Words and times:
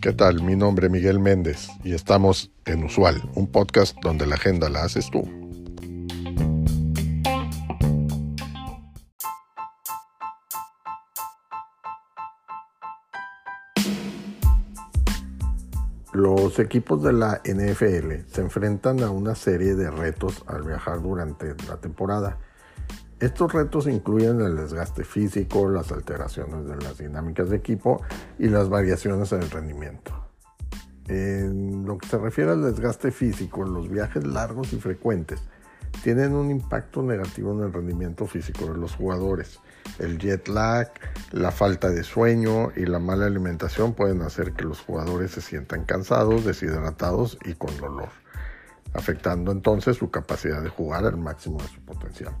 ¿Qué 0.00 0.12
tal? 0.12 0.42
Mi 0.42 0.54
nombre 0.54 0.86
es 0.86 0.92
Miguel 0.92 1.18
Méndez 1.18 1.68
y 1.82 1.92
estamos 1.92 2.52
en 2.64 2.84
Usual, 2.84 3.28
un 3.34 3.50
podcast 3.50 3.96
donde 4.02 4.24
la 4.24 4.36
agenda 4.36 4.68
la 4.68 4.84
haces 4.84 5.10
tú. 5.10 5.22
Los 16.12 16.58
equipos 16.60 17.02
de 17.02 17.12
la 17.12 17.42
NFL 17.44 18.28
se 18.32 18.40
enfrentan 18.42 19.02
a 19.02 19.10
una 19.10 19.34
serie 19.34 19.74
de 19.74 19.90
retos 19.90 20.44
al 20.46 20.62
viajar 20.62 21.02
durante 21.02 21.54
la 21.68 21.78
temporada. 21.78 22.38
Estos 23.18 23.50
retos 23.54 23.86
incluyen 23.86 24.42
el 24.42 24.56
desgaste 24.56 25.02
físico, 25.02 25.70
las 25.70 25.90
alteraciones 25.90 26.66
de 26.66 26.76
las 26.76 26.98
dinámicas 26.98 27.48
de 27.48 27.56
equipo 27.56 28.02
y 28.38 28.48
las 28.48 28.68
variaciones 28.68 29.32
en 29.32 29.42
el 29.42 29.50
rendimiento. 29.50 30.12
En 31.08 31.86
lo 31.86 31.96
que 31.96 32.08
se 32.08 32.18
refiere 32.18 32.50
al 32.50 32.62
desgaste 32.62 33.10
físico, 33.10 33.64
los 33.64 33.88
viajes 33.88 34.26
largos 34.26 34.74
y 34.74 34.80
frecuentes 34.80 35.40
tienen 36.02 36.34
un 36.34 36.50
impacto 36.50 37.02
negativo 37.02 37.52
en 37.52 37.60
el 37.60 37.72
rendimiento 37.72 38.26
físico 38.26 38.66
de 38.66 38.76
los 38.76 38.96
jugadores. 38.96 39.60
El 39.98 40.18
jet 40.18 40.46
lag, 40.48 40.92
la 41.32 41.52
falta 41.52 41.88
de 41.88 42.04
sueño 42.04 42.70
y 42.76 42.84
la 42.84 42.98
mala 42.98 43.26
alimentación 43.26 43.94
pueden 43.94 44.20
hacer 44.20 44.52
que 44.52 44.64
los 44.64 44.80
jugadores 44.80 45.30
se 45.30 45.40
sientan 45.40 45.84
cansados, 45.84 46.44
deshidratados 46.44 47.38
y 47.46 47.54
con 47.54 47.74
dolor, 47.78 48.10
afectando 48.92 49.52
entonces 49.52 49.96
su 49.96 50.10
capacidad 50.10 50.62
de 50.62 50.68
jugar 50.68 51.06
al 51.06 51.16
máximo 51.16 51.62
de 51.62 51.68
su 51.68 51.80
potencial. 51.80 52.36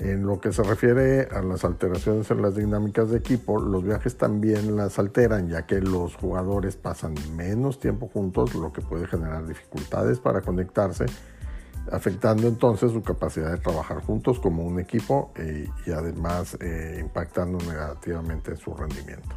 En 0.00 0.26
lo 0.26 0.40
que 0.40 0.50
se 0.52 0.62
refiere 0.62 1.28
a 1.30 1.42
las 1.42 1.64
alteraciones 1.64 2.30
en 2.30 2.40
las 2.40 2.56
dinámicas 2.56 3.10
de 3.10 3.18
equipo, 3.18 3.60
los 3.60 3.84
viajes 3.84 4.16
también 4.16 4.74
las 4.74 4.98
alteran, 4.98 5.48
ya 5.48 5.66
que 5.66 5.80
los 5.80 6.16
jugadores 6.16 6.76
pasan 6.76 7.14
menos 7.36 7.78
tiempo 7.78 8.08
juntos, 8.08 8.54
lo 8.54 8.72
que 8.72 8.80
puede 8.80 9.06
generar 9.06 9.46
dificultades 9.46 10.18
para 10.18 10.40
conectarse 10.40 11.04
afectando 11.90 12.46
entonces 12.46 12.92
su 12.92 13.02
capacidad 13.02 13.50
de 13.50 13.58
trabajar 13.58 14.02
juntos 14.02 14.38
como 14.38 14.64
un 14.64 14.78
equipo 14.78 15.32
eh, 15.36 15.68
y 15.86 15.90
además 15.92 16.56
eh, 16.60 16.98
impactando 17.00 17.58
negativamente 17.58 18.52
en 18.52 18.56
su 18.56 18.74
rendimiento. 18.74 19.36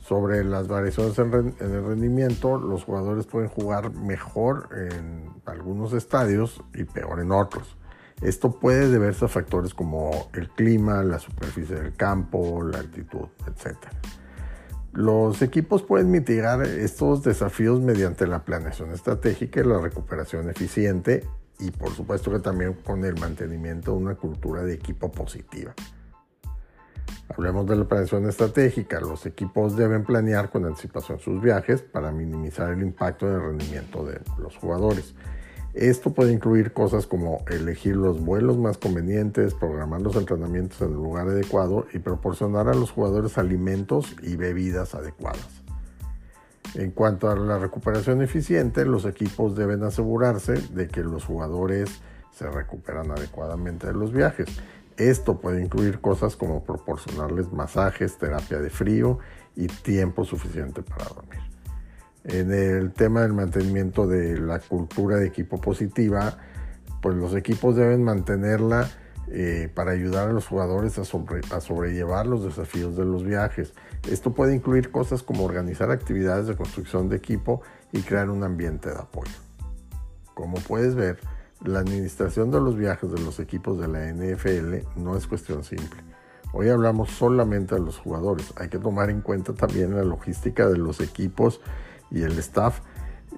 Sobre 0.00 0.42
las 0.42 0.68
variaciones 0.68 1.18
en, 1.18 1.54
el 1.60 1.84
rendimiento, 1.84 2.58
los 2.58 2.84
jugadores 2.84 3.26
pueden 3.26 3.50
jugar 3.50 3.92
mejor 3.92 4.70
en 4.72 5.30
algunos 5.44 5.92
estadios 5.92 6.62
y 6.74 6.84
peor 6.84 7.20
en 7.20 7.30
otros. 7.30 7.76
Esto 8.20 8.58
puede 8.58 8.88
deberse 8.88 9.26
a 9.26 9.28
factores 9.28 9.74
como 9.74 10.28
el 10.34 10.48
clima, 10.48 11.02
la 11.04 11.18
superficie 11.18 11.76
del 11.76 11.94
campo, 11.94 12.62
la 12.62 12.78
altitud, 12.78 13.28
etc. 13.46 13.76
Los 14.92 15.42
equipos 15.42 15.82
pueden 15.82 16.10
mitigar 16.10 16.62
estos 16.62 17.22
desafíos 17.22 17.80
mediante 17.80 18.26
la 18.26 18.44
planeación 18.44 18.90
estratégica 18.90 19.60
y 19.60 19.64
la 19.64 19.78
recuperación 19.78 20.50
eficiente 20.50 21.24
y 21.60 21.70
por 21.70 21.90
supuesto 21.90 22.30
que 22.30 22.38
también 22.38 22.74
con 22.74 23.04
el 23.04 23.18
mantenimiento 23.18 23.92
de 23.92 23.98
una 23.98 24.14
cultura 24.14 24.62
de 24.62 24.74
equipo 24.74 25.10
positiva. 25.10 25.74
Hablemos 27.28 27.66
de 27.66 27.76
la 27.76 27.84
planeación 27.84 28.28
estratégica. 28.28 29.00
Los 29.00 29.26
equipos 29.26 29.76
deben 29.76 30.04
planear 30.04 30.50
con 30.50 30.64
anticipación 30.64 31.18
sus 31.20 31.40
viajes 31.40 31.82
para 31.82 32.10
minimizar 32.10 32.72
el 32.72 32.82
impacto 32.82 33.28
en 33.28 33.34
el 33.34 33.40
rendimiento 33.42 34.04
de 34.04 34.20
los 34.38 34.56
jugadores. 34.56 35.14
Esto 35.74 36.12
puede 36.12 36.32
incluir 36.32 36.72
cosas 36.72 37.06
como 37.06 37.44
elegir 37.48 37.94
los 37.94 38.20
vuelos 38.20 38.56
más 38.56 38.78
convenientes, 38.78 39.54
programar 39.54 40.00
los 40.00 40.16
entrenamientos 40.16 40.80
en 40.80 40.88
el 40.88 40.94
lugar 40.94 41.28
adecuado 41.28 41.86
y 41.92 41.98
proporcionar 41.98 42.68
a 42.68 42.74
los 42.74 42.90
jugadores 42.90 43.38
alimentos 43.38 44.16
y 44.22 44.36
bebidas 44.36 44.94
adecuadas. 44.94 45.46
En 46.74 46.90
cuanto 46.90 47.30
a 47.30 47.36
la 47.36 47.58
recuperación 47.58 48.22
eficiente, 48.22 48.84
los 48.84 49.04
equipos 49.04 49.56
deben 49.56 49.82
asegurarse 49.84 50.54
de 50.54 50.88
que 50.88 51.02
los 51.02 51.24
jugadores 51.24 52.00
se 52.32 52.48
recuperan 52.48 53.10
adecuadamente 53.10 53.86
de 53.86 53.94
los 53.94 54.12
viajes. 54.12 54.48
Esto 54.96 55.38
puede 55.38 55.62
incluir 55.62 56.00
cosas 56.00 56.36
como 56.36 56.64
proporcionarles 56.64 57.52
masajes, 57.52 58.18
terapia 58.18 58.58
de 58.58 58.70
frío 58.70 59.18
y 59.54 59.66
tiempo 59.68 60.24
suficiente 60.24 60.82
para 60.82 61.04
dormir. 61.04 61.40
En 62.24 62.52
el 62.52 62.92
tema 62.92 63.22
del 63.22 63.32
mantenimiento 63.32 64.06
de 64.06 64.38
la 64.38 64.58
cultura 64.58 65.16
de 65.16 65.26
equipo 65.26 65.60
positiva, 65.60 66.38
pues 67.00 67.16
los 67.16 67.34
equipos 67.34 67.76
deben 67.76 68.02
mantenerla 68.02 68.90
eh, 69.30 69.70
para 69.74 69.92
ayudar 69.92 70.28
a 70.28 70.32
los 70.32 70.46
jugadores 70.46 70.98
a, 70.98 71.02
a, 71.02 71.60
sobrellevar 71.60 72.26
los 72.26 72.44
desafíos 72.44 72.96
de 72.96 73.04
los 73.04 73.24
viajes. 73.24 73.74
Esto 74.10 74.32
puede 74.32 74.54
incluir 74.54 74.90
cosas 74.90 75.22
como 75.22 75.44
organizar 75.44 75.90
actividades 75.90 76.46
de 76.46 76.56
construcción 76.56 77.08
de 77.08 77.16
equipo 77.16 77.62
y 77.92 78.00
crear 78.00 78.30
un 78.30 78.42
ambiente 78.42 78.88
de 78.88 78.96
apoyo. 78.96 79.32
Como 80.34 80.56
puedes 80.58 80.94
ver, 80.94 81.18
la 81.64 81.80
administración 81.80 82.50
de 82.50 82.60
los 82.60 82.76
viajes 82.76 83.10
de 83.10 83.20
los 83.20 83.38
equipos 83.40 83.78
de 83.78 83.88
la 83.88 84.12
NFL 84.12 85.00
no 85.00 85.16
es 85.16 85.26
cuestión 85.26 85.64
simple. 85.64 86.00
Hoy 86.52 86.70
hablamos 86.70 87.10
solamente 87.10 87.74
de 87.74 87.82
los 87.82 87.98
jugadores. 87.98 88.54
Hay 88.56 88.68
que 88.68 88.78
tomar 88.78 89.10
en 89.10 89.20
cuenta 89.20 89.52
también 89.52 89.94
la 89.94 90.04
logística 90.04 90.66
de 90.68 90.78
los 90.78 91.00
equipos 91.00 91.60
y 92.10 92.22
el 92.22 92.38
staff 92.38 92.80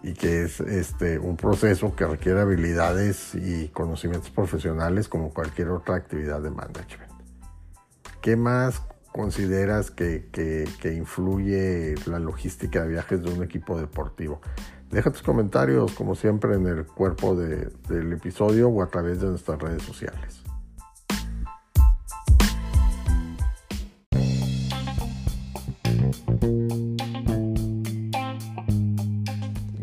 y 0.03 0.15
que 0.15 0.45
es 0.45 0.61
este, 0.61 1.19
un 1.19 1.37
proceso 1.37 1.95
que 1.95 2.07
requiere 2.07 2.41
habilidades 2.41 3.35
y 3.35 3.69
conocimientos 3.69 4.31
profesionales 4.31 5.09
como 5.09 5.31
cualquier 5.31 5.71
otra 5.71 5.97
actividad 5.97 6.41
de 6.41 6.51
management. 6.51 7.11
¿Qué 8.21 8.37
más 8.37 8.83
consideras 9.13 9.91
que, 9.91 10.29
que, 10.31 10.95
influye 10.95 11.95
la 12.07 12.19
logística 12.19 12.83
de 12.83 12.89
viajes 12.89 13.23
de 13.23 13.31
un 13.31 13.43
equipo 13.43 13.79
deportivo? 13.79 14.41
Deja 14.91 15.11
tus 15.11 15.23
comentarios 15.23 15.93
como 15.93 16.15
siempre 16.15 16.55
en 16.55 16.67
el 16.67 16.87
cuerpo 16.87 17.35
de, 17.35 17.71
del 17.89 18.13
episodio 18.13 18.69
o 18.69 18.83
a 18.83 18.89
través 18.89 19.21
de 19.21 19.29
nuestras 19.29 19.61
redes 19.61 19.83
sociales. 19.83 20.43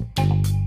you 0.00 0.63